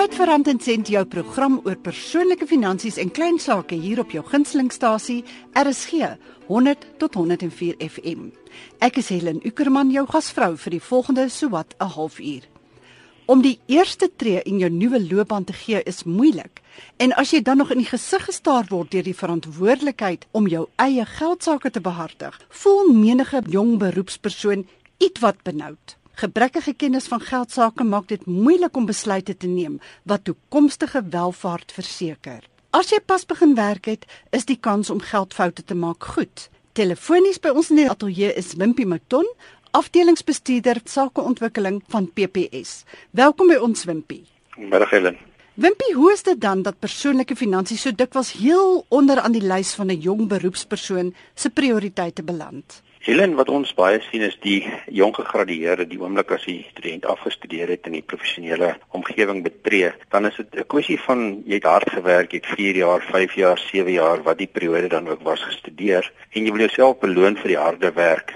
[0.00, 4.14] Tyd vir Rand en Sent jou program oor persoonlike finansies en klein sake hier op
[4.14, 5.18] jou gunstelingstasie
[5.60, 6.14] RSG
[6.46, 8.30] 100 tot 104 FM.
[8.80, 12.48] Ek is Helen Ukerman jou gasvrou vir die volgende sowat 'n halfuur.
[13.26, 16.62] Om die eerste tree in jou nuwe loopbaan te gee is moeilik.
[16.96, 20.66] En as jy dan nog in die gesig gestaar word deur die verantwoordelikheid om jou
[20.76, 25.99] eie geldsaake te behartig, voel menige jong beroepspersoon ietwat benoud.
[26.20, 32.42] Gebrekkige kennis van geldsaake maak dit moeilik om besluite te neem wat toekomstige welvaart verseker.
[32.76, 34.04] As jy pas begin werk het,
[34.36, 36.50] is die kans om geldfoute te maak goed.
[36.76, 39.24] Telefonies by ons in die ateljee is Wimpie Mouton,
[39.72, 42.82] afdelingsbestuurder sakeontwikkeling van PPS.
[43.16, 44.26] Welkom by ons Wimpie.
[44.58, 45.16] Middag Helen.
[45.56, 49.72] Wimpie, hoe is dit dan dat persoonlike finansies so dikwels heel onder aan die lys
[49.72, 52.82] van 'n jong beroepspersoon se prioriteite beland?
[53.00, 54.58] Helen, wat ons baie sien is die
[54.92, 60.28] jong gegradueerde, die oomblik as die student afgestudeer het en die professionele omgewing betree, dan
[60.28, 63.58] is dit 'n kwessie van jy het hard gewerk, jy het 4 jaar, 5 jaar,
[63.58, 67.48] 7 jaar wat die periode dan ook was gestudeer en jy wil jouself beloon vir
[67.48, 68.29] die harde werk.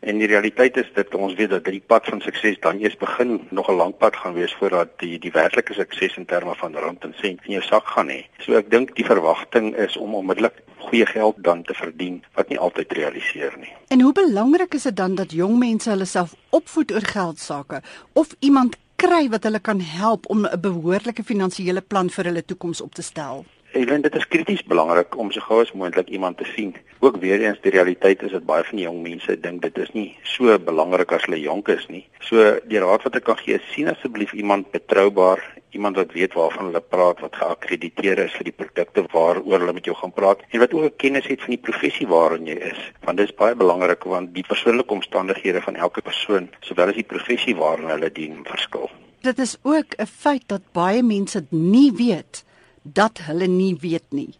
[0.00, 3.40] En die realiteit is dat ons weet dat die pad van sukses dan eers begin
[3.50, 7.04] nog 'n lang pad gaan wees voordat die die werklike sukses in terme van rand
[7.04, 8.24] en sent in jou sak gaan hê.
[8.38, 12.58] So ek dink die verwagting is om onmiddellik goeie geld dan te verdien wat nie
[12.58, 13.72] altyd realiseer nie.
[13.88, 17.82] En hoe belangrik is dit dan dat jong mense hulle self opvoed oor geld sake
[18.12, 22.80] of iemand kry wat hulle kan help om 'n behoorlike finansiële plan vir hulle toekoms
[22.80, 23.44] op te stel?
[23.70, 26.72] Ek dink dit is krities belangrik om so gou as moontlik iemand te sien.
[26.98, 29.92] Ook weer eens die realiteit is dat baie van die jong mense dink dit is
[29.94, 32.02] nie so belangrik as hulle jonk is nie.
[32.26, 36.72] So die raad wat ek kan gee, sien asseblief iemand betroubaar, iemand wat weet waarvan
[36.72, 40.64] hulle praat, wat geakkrediteer is vir die produkte waaroor hulle met jou gaan praat en
[40.64, 42.82] wat ook kennis het van die professie waarin jy is.
[43.06, 47.06] Want dit is baie belangrik want die persoonlike omstandighede van elke persoon, sowel as die
[47.14, 48.90] professie waarin hulle dien, verskil.
[49.22, 52.44] Dit is ook 'n feit dat baie mense nie weet
[52.82, 54.34] dat hulle nie weet nie.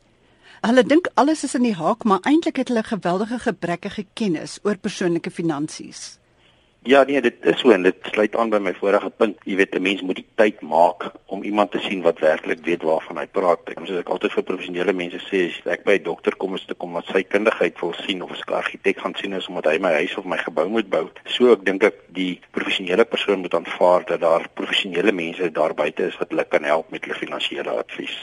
[0.61, 4.77] Hulle dink alles is in die haak, maar eintlik het hulle geweldige gebrekkige kennis oor
[4.77, 6.20] persoonlike finansies.
[6.83, 9.37] Ja, nee, dit is so en dit sluit aan by my vorige punt.
[9.45, 12.83] Jy weet, 'n mens moet die tyd maak om iemand te sien wat werklik weet
[12.83, 13.69] waarvan hy praat.
[13.69, 16.65] Ek soos ek altyd vir professionele mense sê, as ek by 'n dokter kom is
[16.65, 19.79] te kom wat sy kundigheid wil sien of 'n argitek gaan sien is omdat hy
[19.79, 21.11] my huis of my gebou moet bou.
[21.27, 26.07] So ek dink ek die professionele persoon moet aanvaar dat daar professionele mense daar buite
[26.07, 28.17] is wat hulle kan help met hulle finansiële advies.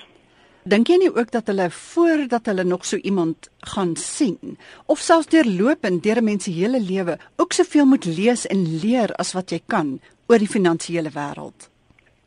[0.67, 4.57] Dink jy nie ook dat hulle voordat hulle nog so iemand gaan sien
[4.91, 9.13] of selfs deurlopend deur 'n mens se hele lewe ook soveel moet lees en leer
[9.15, 11.69] as wat jy kan oor die finansiële wêreld?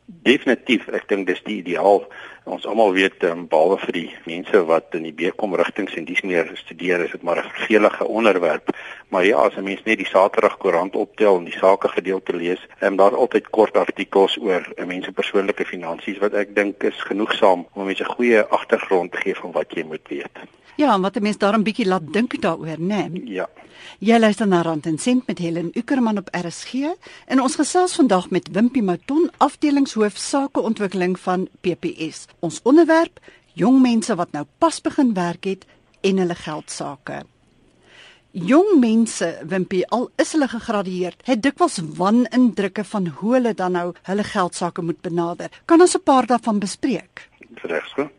[0.05, 2.07] Definitief, ek dink dis die ideaal.
[2.43, 6.23] Ons almal weet um, behalwe vir die mense wat in die BCom rigtings en dis
[6.25, 8.71] meer studeer, is dit maar 'n vervelige onderwerp.
[9.09, 12.61] Maar ja, as 'n mens net die Saterdag koerant optel en die sake gedeelte lees,
[12.79, 16.83] en um, daar's altyd kort artikels oor 'n mens se persoonlike finansies wat ek dink
[16.83, 20.35] is genoegsaam om mense 'n goeie agtergrond te gee van wat jy moet weet.
[20.75, 23.07] Ja, wat 'n mens daarom bietjie laat dink daaroor, né?
[23.09, 23.21] Nee?
[23.25, 23.49] Ja.
[23.99, 26.73] Jy luister na Rand en Sent met Helen Ukerman op RSG
[27.25, 32.25] en ons gesels vandag met Wimpie Mouton, afdelingshoof sakeontwikkeling van PPS.
[32.41, 33.19] Ons onderwerp:
[33.53, 35.65] jong mense wat nou pas begin werk het
[36.01, 37.21] en hulle geld sake.
[38.31, 43.89] Jong mense, Wimpie, al is hulle gegradueer, het dikwels wanindrukke van hoe hulle dan nou
[44.07, 45.51] hulle geld sake moet benader.
[45.67, 47.29] Kan ons 'n paar daarvan bespreek?
[47.61, 48.09] Regsgo.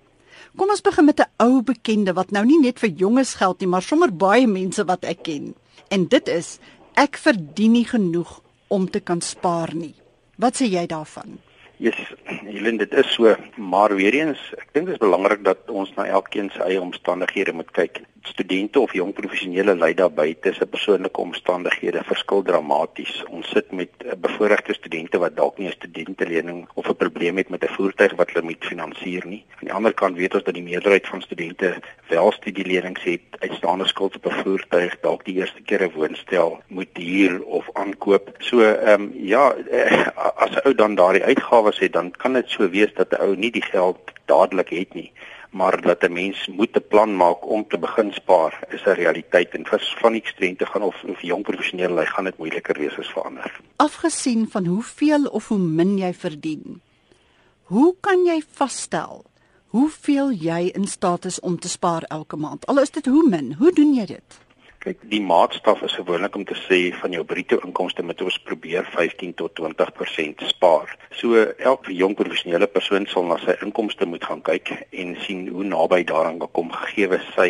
[0.57, 3.69] Kom ons begin met 'n ou bekende wat nou nie net vir jonges geld nie,
[3.69, 5.55] maar sommer baie mense wat ek ken.
[5.89, 6.59] En dit is
[6.95, 9.95] ek verdien nie genoeg om te kan spaar nie.
[10.37, 11.39] Wat sê jy daarvan?
[11.83, 15.91] Yes, Helen, dit is so, maar weer eens, ek dink dit is belangrik dat ons
[15.97, 20.67] na elkeen se eie omstandighede moet kyk studente of jong professionele lei daar buite se
[20.67, 23.23] persoonlike omstandighede verskil dramaties.
[23.31, 27.49] Ons sit met uh, bevoorregte studente wat dalk nie 'n studentelening of 'n probleem het
[27.49, 29.45] met 'n voertuig wat hulle moet finansier nie.
[29.51, 33.87] Aan die ander kant weet ons dat die meerderheid van studente wel studielenings het, uitstaande
[33.87, 38.31] skuld op 'n voertuig, dalk die eerste keer 'n woonstel moet huur of aankoop.
[38.39, 40.07] So ehm um, ja, uh,
[40.37, 43.37] as 'n ou dan daardie uitgawes het, dan kan dit so wees dat 'n ou
[43.37, 45.13] nie die geld dadelik het nie
[45.53, 49.51] maar dat 'n mens moet 'n plan maak om te begin spaar is 'n realiteit
[49.55, 52.99] en vir van die studente gaan of of jong professionele lei gaan dit moeiliker wees
[52.99, 53.61] as vir ander.
[53.77, 56.81] Afgesien van hoeveel of hoe min jy verdien.
[57.63, 59.25] Hoe kan jy vasstel
[59.67, 62.67] hoeveel jy in staat is om te spaar elke maand?
[62.67, 64.41] Al is dit hoe min, hoe doen jy dit?
[64.83, 68.89] Kyk, die maatstaf is gewoonlik om te sê van jou bruto inkomste moet ons probeer
[68.91, 70.97] 15 tot 20% spaar.
[71.15, 71.39] So
[71.71, 76.01] elke jong professionele persoon sal na sy inkomste moet gaan kyk en sien hoe naby
[76.09, 77.49] daaraan kom gegee sy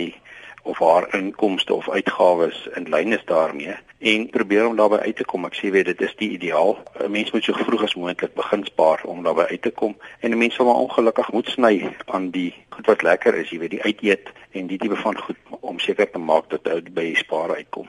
[0.62, 5.24] of haar inkomste of uitgawes in lyn is daarmee en probeer om daarby uit te
[5.24, 5.44] kom.
[5.46, 6.76] Ek sê weet dit is die ideaal.
[6.98, 10.30] 'n Mens moet so vroeg as moontlik begin spaar om daarby uit te kom en
[10.30, 13.70] 'n mens sal maar ongelukkig moet sny aan die goed wat lekker is, jy weet
[13.70, 17.02] die uit eet en die tipe van goed om seker te maak dat jy by
[17.02, 17.86] die spaar uitkom.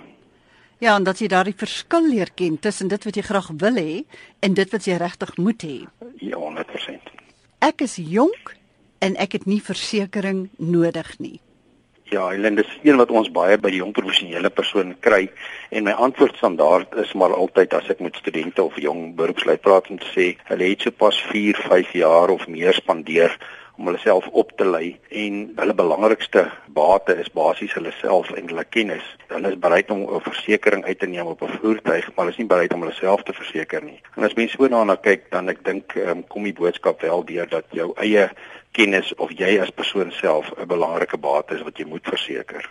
[0.77, 4.03] Ja, en dat jy daardie verskil leer ken tussen dit wat jy graag wil hê
[4.39, 5.77] en dit wat jy regtig moet hê.
[6.17, 7.11] Ja, 100%.
[7.59, 8.55] Ek is jonk
[8.99, 11.39] en ek het nie versekerings nodig nie.
[12.13, 15.23] Ja, Helen, dis een wat ons baie by die jong professionele persoon kry
[15.73, 19.89] en my antwoord standaard is maar altyd as ek met studente of jong beroepslui praat
[19.89, 23.33] om te sê, hulle het sopas 4, 5 jaar of meer spandeer
[23.79, 24.91] om hulle self op te lei
[25.23, 26.45] en hulle belangrikste
[26.77, 29.09] bate is basies hulle self en hulle kennis.
[29.33, 32.41] Hulle is bereid om 'n versekerings uit te neem op 'n voertuig, maar hulle is
[32.43, 34.01] nie bereid om hulle self te verseker nie.
[34.17, 37.49] En as mense so daarna kyk, dan ek dink um, kom die boodskap wel deur
[37.49, 38.29] dat jou eie
[38.73, 42.69] kennis of jy as persoon self 'n belangrike bate is wat jy moet verseker.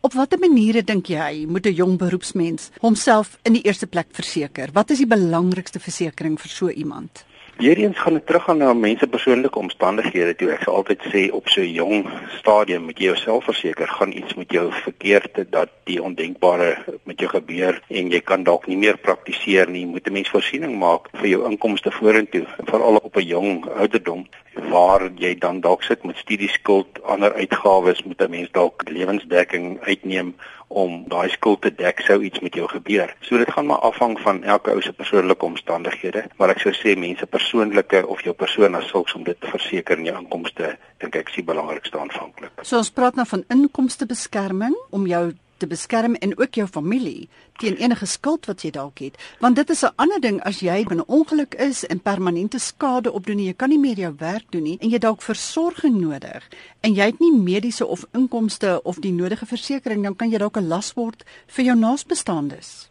[0.00, 4.68] Op watter maniere dink jy moet 'n jong beroepsmens homself in die eerste plek verseker?
[4.72, 7.24] Wat is die belangrikste versekering vir so iemand?
[7.60, 10.46] Weereens gaan dit terug aan na mense persoonlike omstandighede toe.
[10.54, 12.06] Ek sal altyd sê op so 'n jong
[12.38, 16.70] stadium moet jy jouself verseker gaan iets met jou verkeerd dat die ondenkbare
[17.04, 19.84] met jou gebeur en jy kan dalk nie meer praktiseer nie.
[19.86, 24.26] Moet 'n mens voorsiening maak vir jou inkomste vorentoe, veral op 'n jong ouderdom
[24.70, 30.34] waar jy dan dalk sit met studieskuld, ander uitgawes, moet 'n mens dalk lewensdekking uitneem
[30.70, 33.10] om daai skuld te dek sou iets met jou gebeur.
[33.26, 36.94] So dit gaan maar afhang van elke ou se persoonlike omstandighede, maar ek sou sê
[36.94, 41.18] mense persoonlike of jou persoon as sulks om dit te verseker in jou inkomste, dink
[41.18, 42.62] ek is die belangrikste aanvanklik.
[42.62, 45.24] So ons praat nou van inkomstebeskerming om jou
[45.60, 47.28] te beskerm en ook jou familie
[47.60, 49.18] teen enige skuld wat jy dalk het.
[49.40, 53.38] Want dit is 'n ander ding as jy binne ongeluk is en permanente skade opdoen
[53.38, 56.48] en jy kan nie meer jou werk doen nie en jy dalk versorging nodig
[56.80, 60.56] en jy het nie mediese of inkomste of die nodige versekerings dan kan jy dalk
[60.56, 62.90] 'n las word vir jou naasbestaandes.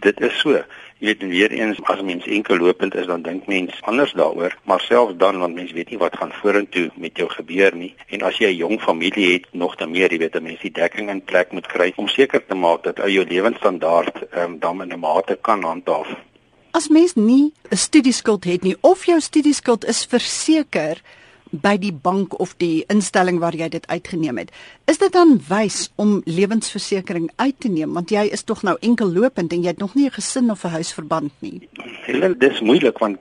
[0.00, 0.64] Dit is so.
[1.02, 4.80] Jy weet weer eens as mens enkel lopend is dan dink mens anders daaroor, maar
[4.80, 7.90] selfs dan want mens weet nie wat gaan vorentoe met jou gebeur nie.
[8.14, 10.70] En as jy 'n jong familie het, nog dan meer, jy weet 'n mens die
[10.70, 14.92] dekking in plek moet kry om seker te maak dat jou lewensstandaard um, dan in
[14.92, 16.08] 'n mate kan handhaaf.
[16.70, 21.02] As mens nie 'n studieskuld het nie of jou studieskuld is verseker,
[21.52, 24.52] by die bank of die instelling waar jy dit uitgeneem het.
[24.88, 29.12] Is dit dan wys om lewensversekering uit te neem want jy is tog nou enkel
[29.12, 31.68] lopend en jy het nog nie 'n gesin of 'n huisverband nie?
[32.06, 33.20] Helen, dis moeilik want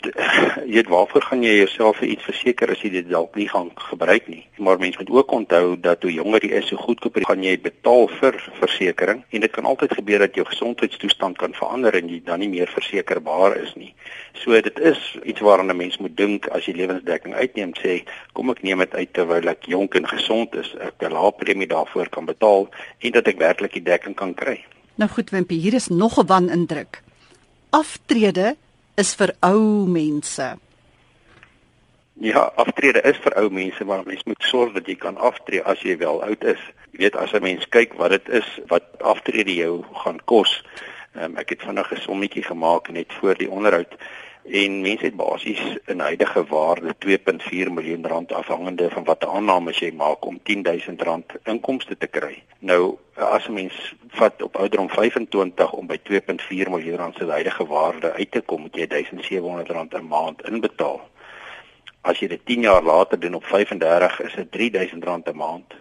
[0.66, 3.70] jy weet waarvoor gaan jy jouself vir iets verseker as jy dit dalk nie gaan
[3.76, 4.46] gebruik nie.
[4.58, 8.08] Maar mense moet ook onthou dat hoe jonger jy is, hoe goedkoper gaan jy betaal
[8.08, 12.40] vir versekerings en dit kan altyd gebeur dat jou gesondheidstoestand kan verander en jy dan
[12.40, 13.94] nie meer versekerbaar is nie.
[14.34, 18.50] So dit is iets waaraan 'n mens moet dink as jy lewensdekking uitneem sê kom
[18.50, 22.10] ek neem dit uit terwyl ek jonk en gesond is, ek 'n lae premie daarvoor
[22.10, 22.70] kan betaal
[23.00, 24.66] en dat ek werklik die dekking kan kry.
[24.96, 27.02] Nou goed Wimpie, hier is nog 'n wan indruk.
[27.70, 28.56] Aftrede
[28.96, 30.58] is vir ou mense.
[32.22, 35.82] Ja, aftrede is vir ou mense, maar mens moet sorg dat jy kan aftree as
[35.82, 36.60] jy wel oud is.
[36.92, 40.64] Jy weet as 'n mens kyk wat dit is wat aftrede jou gaan kos.
[41.20, 43.96] Um, ek het vanaand 'n sommetjie gemaak net voor die onderhoud
[44.44, 49.92] en mense het basies 'n huidige waarde 2.4 miljoen rand afhangende van watter aannames jy
[49.92, 52.44] maak om 10000 rand inkomste te kry.
[52.60, 57.66] Nou as 'n mens vat op ouderdom 25 om by 2.4 miljoen rand se huidige
[57.66, 61.02] waarde uit te kom, moet jy 1700 rand 'n maand inbetaal.
[62.02, 65.74] As jy dit 10 jaar later doen op 35 is dit 3000 rand 'n maand.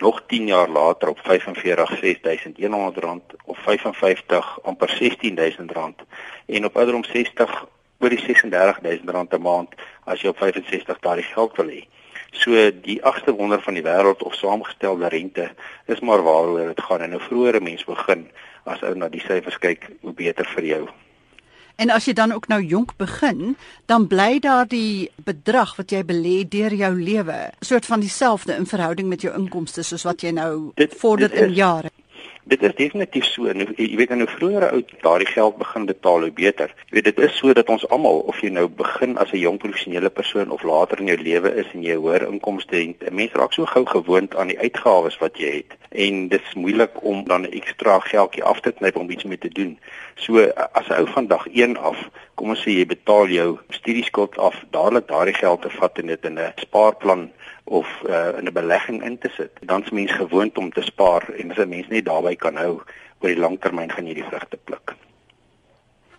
[0.00, 6.00] Nog 10 jaar later op 45 6100 rand of 55 amper 16000 rand
[6.46, 7.66] en op ouderdom 60
[7.98, 11.84] oor die 36000 rand 'n maand as jy op 65 daardie geld wil hê.
[12.30, 15.50] So die agste wonder van die wêreld of saamgestelde rente
[15.86, 18.30] is maar waaroor dit gaan en 'n vroeëre mens begin
[18.64, 20.88] as ou na die syfers kyk, hoe beter vir jou.
[21.80, 23.54] En as jy dan ook nou jonk begin,
[23.88, 28.68] dan bly daar die bedrag wat jy belê deur jou lewe, soort van dieselfde in
[28.68, 31.92] verhouding met jou inkomste soos wat jy nou dit, vorder dit is, in jare.
[32.44, 33.52] Dit is definitief so.
[33.52, 36.74] Nou, jy weet nou vroeër oud daardie geld begin betaal hoe beter.
[36.88, 39.58] Jy weet dit is so dat ons almal of jy nou begin as 'n jong
[39.58, 43.32] professionele persoon of later in jou lewe is en jy hoër inkomste het, 'n mens
[43.32, 47.24] raak so gou gewoond aan die uitgawes wat jy het en dit is moeilik om
[47.24, 49.78] dan 'n ekstra geldjie af te knyp om iets mee te doen.
[50.14, 50.38] So
[50.72, 54.64] as 'n ou van dag 1 af, kom ons sê jy betaal jou studieskuld af,
[54.70, 57.30] dadelik daardie geld te vat en dit in 'n spaarplan
[57.70, 59.52] of uh, in 'n belegging in te sit.
[59.60, 62.82] Dan is mens gewoond om te spaar en as 'n mens net daarby kan hou
[63.20, 64.94] oor die lang termyn gaan jy die vrugte pluk.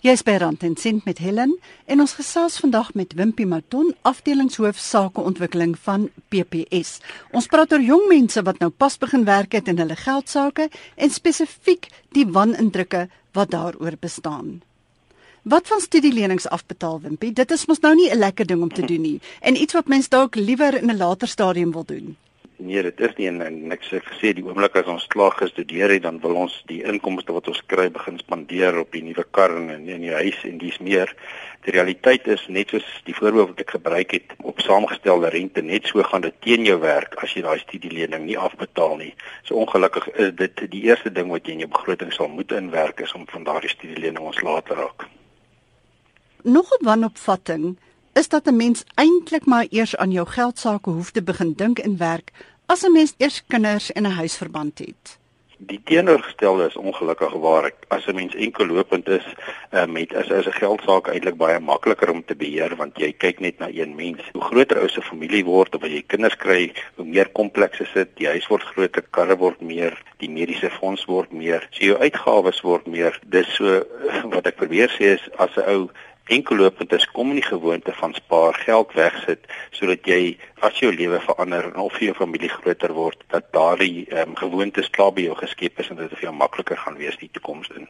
[0.01, 4.77] Jy's by Rand en Sent met Helen en ons gesels vandag met Wimpie Maton, afdelingshoof
[4.77, 7.01] sakeontwikkeling van PPS.
[7.31, 10.69] Ons praat oor jong mense wat nou pas begin werk het in hulle geld sake
[10.95, 11.85] en spesifiek
[12.17, 14.61] die wanindrukke wat daaroor bestaan.
[15.41, 17.31] Wat van studielenings afbetaal Wimpie?
[17.33, 19.87] Dit is mos nou nie 'n lekker ding om te doen nie en iets wat
[19.87, 22.17] mens dalk liewer in 'n later stadium wil doen.
[22.55, 25.89] Nee, dit is nie en, en ek sê gesê die oomblik as ons klaar gestudeer
[25.89, 29.55] het, dan wil ons die inkomste wat ons kry begin spandeer op die nuwe kar
[29.57, 31.09] en in die huis en dis meer.
[31.65, 35.89] Die realiteit is net soos die voorbeeld wat ek gebruik het op saamgestelde rente, net
[35.89, 39.15] so gaan dit teen jou werk as jy daai studielening nie afbetaal nie.
[39.41, 43.01] So ongelukkig is dit die eerste ding wat jy in jou begroting sal moet inwerk
[43.01, 45.09] is om van daardie studielening ons later raak.
[46.43, 47.77] Nog 'n wanopvatting
[48.13, 51.79] is dat 'n mens eintlik maar eers aan jou geld sake hoef te begin dink
[51.79, 52.31] en werk
[52.65, 55.19] as 'n mens eers kinders en 'n huisverband het.
[55.57, 59.25] Die teenoorgestelde is ongelukkig waar ek as 'n mens enkel lopend is
[59.71, 63.39] uh, met is is 'n geldsaak eintlik baie makliker om te beheer want jy kyk
[63.39, 64.21] net na een mens.
[64.31, 68.09] Hoe groter ou se familie word of jy kinders kry, hoe meer kompleks is dit.
[68.15, 71.67] Die huis word groter, karre word meer, die mediese fonds word meer.
[71.69, 73.19] So jou uitgawes word meer.
[73.25, 73.85] Dis so
[74.23, 75.89] wat ek probeer sê is as 'n ou
[76.35, 81.19] enkellopend is kom in die gewoonte van spaar geld wegsit sodat jy as jou lewe
[81.25, 85.83] verander en of jou familie groter word dat daardie um, gewoontes klaar by jou geskep
[85.83, 87.89] is en dit vir jou makliker gaan wees die toekoms in.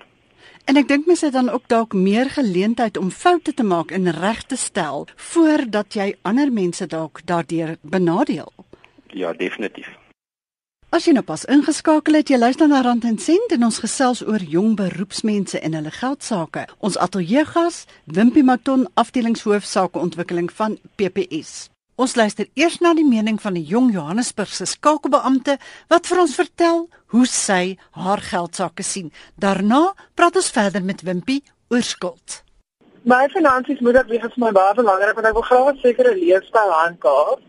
[0.70, 4.12] En ek dink mense het dan ook dalk meer geleentheid om foute te maak en
[4.18, 8.54] reg te stel voordat jy ander mense dalk daardeur benadeel.
[9.14, 9.90] Ja, definitief.
[10.92, 14.20] As jy nou pas ingeskakel het, jy luister na Rand en Sent en ons gesels
[14.28, 16.66] oor jong beroepsmense en hulle geld sake.
[16.84, 21.70] Ons ateljeegas, Wimpie Maton, afdelingshoof sakeontwikkeling van PPS.
[21.96, 25.58] Ons luister eers na die mening van 'n jong Johannesburgse skakelbeampte
[25.88, 29.14] wat vir ons vertel hoe sy haar geld sake sien.
[29.40, 32.44] Daarna praat ons verder met Wimpie oor skuld.
[33.04, 36.16] My finansies moet ek wees vir my baie belangrik want ek wil graag 'n sekere
[36.16, 37.40] leefstyl handhaaf.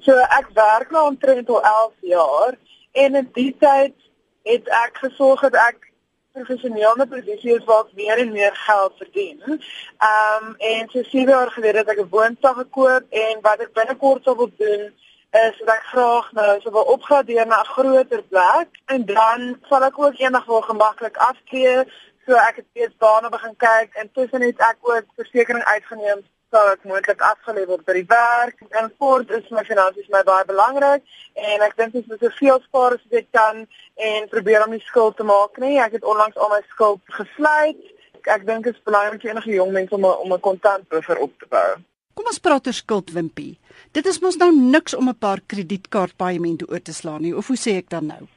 [0.00, 2.58] So ek werk nou omtrent al 11 jaar
[2.92, 3.94] En in die tyd
[4.42, 5.90] het ek gesorg dat ek
[6.32, 9.40] professioneel met produksie is waar ek meer en meer geld verdien.
[9.42, 13.72] Ehm um, en so 7 jaar gelede het ek 'n woonstel gekoop en wat ek
[13.72, 14.84] binnekort sou wil doen
[15.30, 19.82] is dat ek graag nou sou wil opgradeer na 'n groter plek en dan sal
[19.82, 21.84] ek ook eendag wel gemaklik aftree.
[22.26, 26.72] So ek het steeds daarna begin kyk en tussen het ek ook versekerings uitgeneem sal
[26.72, 28.58] ek moontlik afgelê word by die werk.
[28.78, 31.04] En kort is my finansies my baie belangrik
[31.34, 33.62] en ek dink ek moet soveel spaar as ek kan
[34.10, 35.78] en probeer om nie skuld te maak nie.
[35.82, 37.84] Ek het onlangs al my skuld gesluit.
[38.18, 40.88] Ek, ek dink dit is belangrik vir enige jong mens om 'n om 'n kontant
[40.88, 41.70] buffer op te bou.
[42.14, 43.58] Kom ons praat oor skuld wimpie.
[43.92, 47.36] Dit is mos nou niks om 'n paar kredietkaartpaaiemente oor te slaan nie.
[47.36, 48.28] Of hoe sê ek dan nou?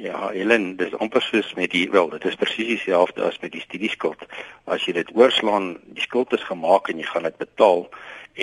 [0.00, 3.60] Ja, Helen, dis amper soos met die wel, dit is presies dieselfde as met die
[3.60, 4.22] studieskuld.
[4.64, 7.82] As jy dit oorslaan, die skuld is gemaak en jy gaan dit betaal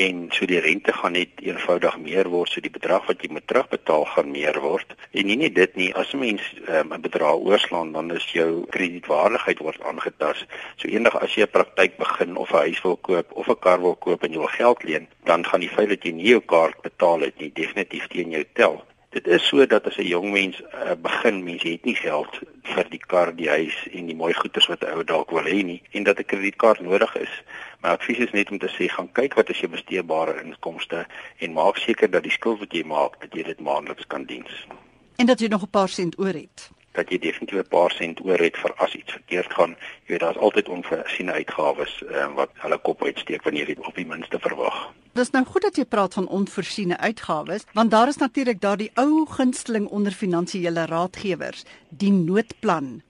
[0.04, 3.48] en so die rente gaan net eenvoudig meer word, so die bedrag wat jy moet
[3.50, 4.94] terugbetaal gaan meer word.
[5.18, 8.68] En nie net dit nie, as 'n mens um, 'n bedrag oorslaan, dan is jou
[8.76, 10.46] kredietwaardigheid word aangetast.
[10.76, 13.82] So eendag as jy 'n praktyk begin of 'n huis wil koop of 'n kar
[13.82, 16.42] wil koop en jy wil geld leen, dan gaan die feit dat jy nie jou
[16.46, 18.86] kaart betaal het nie definitief teen jou tel.
[19.18, 22.90] Dit is so dat as 'n jong mens uh, begin, mens het nie geld vir
[22.90, 25.82] die kar, die huis en die mooi goederes wat 'n ou dalk wil hê nie
[25.92, 27.34] en dat 'n kredietkaart nodig is.
[27.82, 31.08] My advies is net om te sê gaan kyk wat is jou besteedbare inkomste
[31.38, 34.68] en maak seker dat die skuld wat jy maak, dat jy dit maandeliks kan diens.
[35.16, 38.22] En dat jy nog 'n paar sent oor het dat jy definitief 'n paar sent
[38.26, 39.76] oor het vir as iets verkeerd gaan.
[40.06, 44.06] Jy weet daar's altyd onvoorsiene uitgawes um, wat hulle kop uitsteek wanneer jy op die
[44.06, 44.78] minste verwag.
[45.14, 49.26] Dis nou goed dat jy praat van onvoorsiene uitgawes, want daar is natuurlik daardie ou
[49.26, 53.02] gunsteling onder finansiële raadgewers, die noodplan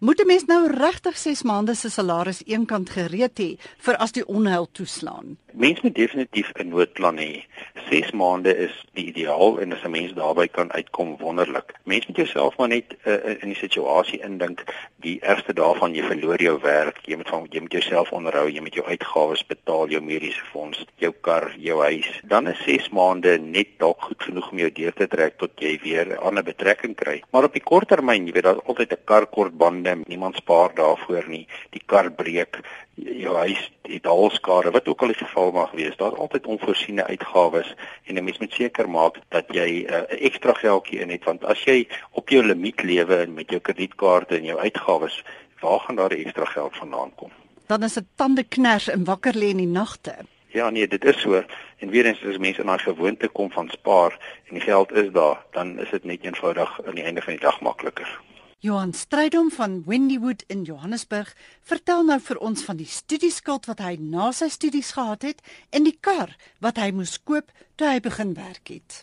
[0.00, 4.26] Moet 'n mens nou regtig 6 maande se salaris eenkant gereed hê vir as die
[4.26, 5.36] onheil toeslaan?
[5.52, 7.44] Mense moet definitief 'n noodplan hê.
[7.88, 11.74] 6 maande is die ideaal en as 'n mens daarby kan uitkom wonderlik.
[11.84, 14.64] Mense moet jouself maar net uh, in die situasie indink.
[14.96, 18.60] Die ergste daarvan jy verloor jou werk, jy moet van jy moet jouself onderhou, jy
[18.60, 22.20] moet jou uitgawes betaal, jou mediese fonds, jou kar, jou huis.
[22.24, 25.78] Dan is 6 maande net dalk goed genoeg om jou deur te trek tot jy
[25.82, 27.22] weer 'n ander betrekking kry.
[27.30, 30.74] Maar op die kort termyn, jy weet daar's altyd 'n kar kort bande niemand spaar
[30.74, 31.46] daarvoor nie.
[31.70, 32.60] Die kar breek,
[32.94, 35.96] jou huis het halskade, wat ook al die geval mag wees.
[35.96, 40.24] Daar's altyd onvoorsiene uitgawes en 'n mens moet seker maak dat jy eh, 'n uh,
[40.26, 44.36] ekstra geldjie in het want as jy op jou limiet lewe en met jou kredietkaarte
[44.36, 45.24] en jou uitgawes,
[45.60, 47.30] waar gaan daar ekstra geld vandaan kom?
[47.66, 50.14] Dan is dit tande kners en wakker lê in die nagte.
[50.46, 51.44] Ja nee, dit is so.
[51.76, 54.18] En weer eens as mense in daai gewoonte kom van spaar
[54.48, 57.42] en die geld is daar, dan is dit net eenvoudig aan die einde van die
[57.42, 58.20] dag makliker.
[58.62, 63.94] Johan Strydom van Wendywood in Johannesburg vertel nou vir ons van die studieskuld wat hy
[63.96, 65.38] na sy studies gehad het
[65.72, 68.98] en die kar wat hy moes koop toe hy begin werk het.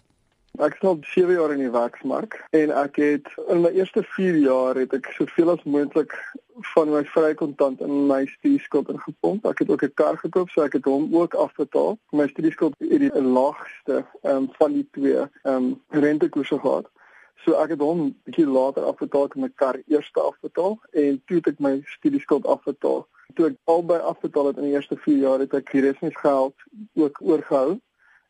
[0.62, 4.38] Ek het al 7 jaar in die werksmark en ek het in my eerste 4
[4.44, 6.14] jaar het ek soveel as moontlik
[6.76, 9.50] van my vrye kontant in my studieskuld ingepomp.
[9.50, 11.98] Ek het ook 'n kar gekoop, so ek het hom ook afbetaal.
[12.14, 16.94] My studieskuld het die laagste um, van die twee ehm um, rentekoerse gehad.
[17.44, 21.38] So ek het hom 'n bietjie later afbetaal en my kar eers afbetaal en toe
[21.38, 23.08] het ek my studieskuld afbetaal.
[23.36, 26.10] Toe ek albei afbetaal het in die eerste 4 jaar het ek die res van
[26.10, 26.56] my geld
[26.96, 27.80] ook oorgehou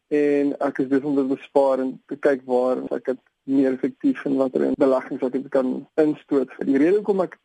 [0.08, 4.26] en ek is besig om te bespaar en te kyk waar ek dit meer effektief
[4.26, 6.50] en watter in beleggings wat ek kan instoot.
[6.60, 7.40] Die rede hoekom ek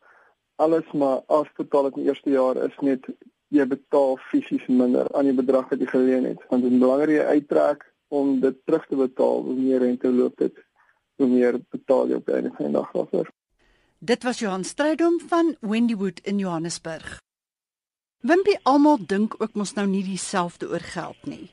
[0.55, 3.07] alles maar afbetaal het in die eerste jaar is net
[3.53, 6.41] jy betaal fisies minder aan die bedrag wat jy geleen het.
[6.49, 10.37] Want dit is belangrik jy uittrek om dit terug te betaal hoe meer rente loop
[10.41, 10.55] dit
[11.23, 13.31] hoe meer betaal jy op die einde van die dag daarvoor.
[14.03, 17.19] Dit was Johan Strydom van Wendywood in Johannesburg.
[18.23, 21.51] Wimpie almal dink ook mos nou nie dieselfde oor geld nie.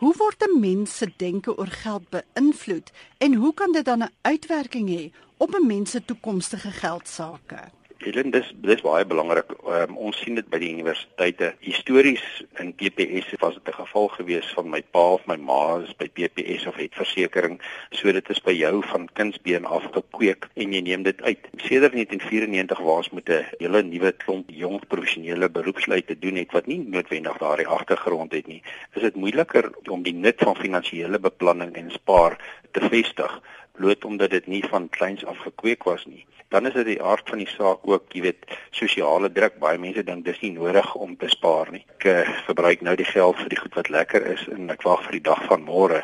[0.00, 4.14] Hoe word 'n mens se denke oor geld beïnvloed en hoe kan dit dan 'n
[4.22, 7.70] uitwerking hê op 'n mens se toekomstige geldsaake?
[8.04, 9.52] Helen, dis dis baie belangrik.
[9.62, 11.52] Um, ons sien dit by die universiteite.
[11.62, 12.22] Histories
[12.62, 16.08] in PPS was dit 'n geval gewees van my pa of my ma is by
[16.08, 20.80] PPS of het versekerings, so dit is by jou van kindsbeen af gekweek en jy
[20.80, 21.48] neem dit uit.
[21.56, 26.52] Sedert 1994 waar ons met 'n hele nuwe klomp jong professionele beroepslui te doen het
[26.52, 28.62] wat nie noodwendig daardie agtergrond het nie,
[28.94, 32.38] is dit moeiliker om die nut van finansiële beplanning en spaar
[32.72, 33.40] te vestig
[33.72, 36.26] bloot omdat dit nie van kleins af gekweek was nie.
[36.52, 38.44] Dan is dit die aard van die saak ook, jy weet,
[38.76, 39.56] sosiale druk.
[39.62, 41.80] Baie mense dink dis nie nodig om te spaar nie.
[41.96, 45.00] Ek uh, verbruik nou die geld vir die goed wat lekker is en ek wag
[45.06, 46.02] vir die dag van môre.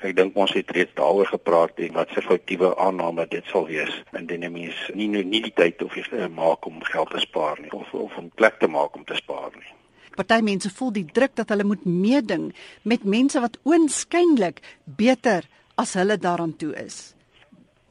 [0.00, 3.92] Ek dink ons het reeds daaroor gepraat en wat se foutiewe aanname dit sal wees
[4.16, 7.20] indien 'n mens nie nou nie die tyd of jy uh, maak om geld te
[7.20, 9.68] spaar nie of of 'n plek te maak om te spaar nie.
[10.16, 15.44] Party mense voel die druk dat hulle moet meeding met mense wat oënskynlik beter
[15.80, 17.14] as hulle daaraan toe is.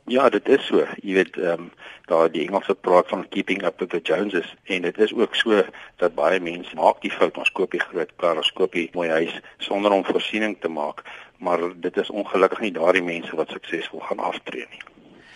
[0.09, 0.85] Ja, dit is so.
[1.05, 1.71] Jy weet, ehm um,
[2.09, 5.61] daar die Engelse praat van keeping up with the Joneses en dit is ook so
[6.01, 9.09] dat baie mense maak die fout ons koop die groot kar, ons koop die mooi
[9.09, 11.03] huis sonder om voorsiening te maak,
[11.37, 14.81] maar dit is ongelukkig nie daardie mense wat suksesvol gaan aftree nie.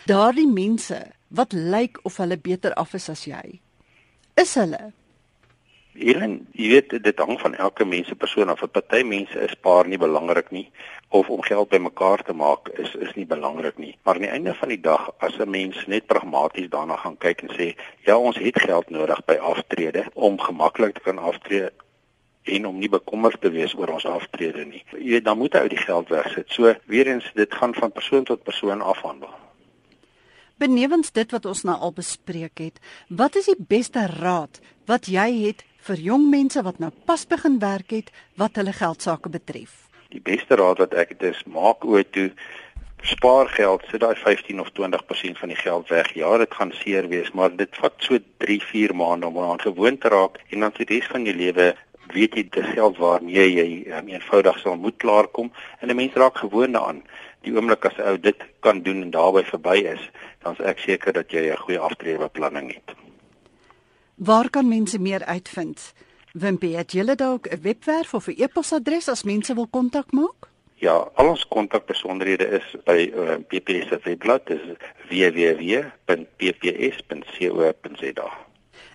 [0.09, 0.97] Daardie mense
[1.29, 3.59] wat lyk of hulle beter af is as jy.
[4.41, 4.89] Is hulle
[5.93, 8.63] Hierin, jy weet dit hang van elke mens se persoon af.
[8.63, 10.65] Vir party mense is spaar nie belangrik nie
[11.13, 13.93] of om geld bymekaar te maak is is nie belangrik nie.
[14.01, 17.43] Maar aan die einde van die dag as 'n mens net pragmaties daarna gaan kyk
[17.43, 17.75] en sê,
[18.05, 21.69] ja, ons het geld nodig by aftrede om gemaklik te kan aftree
[22.43, 24.83] en om nie bekommerd te wees oor ons aftrede nie.
[24.91, 26.49] Jy weet, dan moet jy uit die geld wegsit.
[26.51, 29.29] So weer eens dit gaan van persoon tot persoon afhandel.
[30.57, 32.79] Benewens dit wat ons nou al bespreek het,
[33.09, 37.57] wat is die beste raad wat jy het vir jong mense wat nou pas begin
[37.59, 39.71] werk het wat hulle geldsaake betref?
[40.13, 42.29] Die beste raad wat ek het is maak oor toe
[43.03, 46.13] spaar geld, sit daai 15 of 20% van die geld weg.
[46.15, 49.97] Ja, dit gaan seer wees, maar dit vat so 3, 4 maande om aan gewoon
[49.97, 51.73] te raak en dan se res van jou lewe
[52.13, 53.67] weet jy die geld waarmee jy
[53.97, 57.03] um, eenvoudig sal moet klaarkom en 'n mens raak gewoond daaraan.
[57.43, 60.09] Die oomblik as 'n ou dit kan doen en daarby verby is,
[60.43, 63.02] dan is ek seker dat jy 'n goeie aftreebeplanning het.
[64.23, 65.93] Waar kan mense meer uitvind?
[66.31, 70.47] Wimpie, het julle dalk 'n webwerf of 'n e-posadres as mense wil kontak maak?
[70.75, 74.61] Ja, al ons kontakbesonderhede is by uh, eh, PPS se webblad, dis
[75.09, 75.91] www.pps.co.za.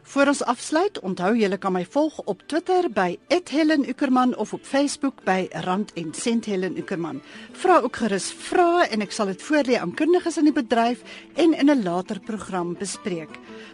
[0.10, 5.24] Voor ons afsluit, onthou julle kan my volg op Twitter by @HelenUckerman of op Facebook
[5.24, 7.22] by Rand en Sent Helen Uckerman.
[7.52, 11.02] Vra ook gerus vrae en ek sal dit voorlê aan kundiges in die bedryf
[11.36, 13.30] en in 'n later program bespreek.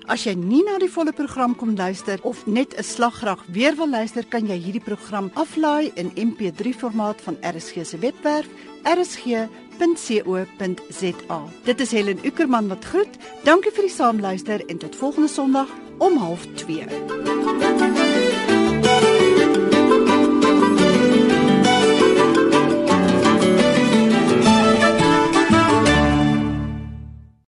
[0.08, 3.76] As jy nie na die volle program kom luister of net 'n slag graag weer
[3.76, 8.48] wil luister, kan jy hierdie program aflaai in MP3 formaat van RSG se webwerf
[8.84, 9.50] rsg.co.za.
[11.63, 13.17] Dit is Helen Uckerman wat groet.
[13.43, 18.25] Dankie vir die saamluister en tot volgende Sondag om 12:30.